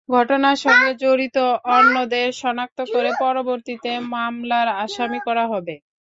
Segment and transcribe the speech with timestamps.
[0.09, 1.37] ঘটনার সঙ্গে জড়িত
[1.71, 5.75] অন্যদের শনাক্ত করে পরবর্তীতে মামলার আসামি করা হবে।